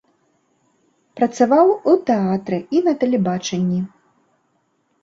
[1.21, 3.81] Працаваў у тэатры і на тэлебачанні.